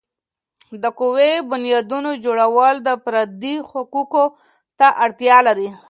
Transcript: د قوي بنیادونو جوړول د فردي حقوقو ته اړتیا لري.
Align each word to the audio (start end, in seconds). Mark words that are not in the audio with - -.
د 0.81 0.85
قوي 0.99 1.33
بنیادونو 1.51 2.11
جوړول 2.25 2.75
د 2.87 2.89
فردي 3.03 3.55
حقوقو 3.69 4.25
ته 4.79 4.87
اړتیا 5.05 5.37
لري. 5.47 5.69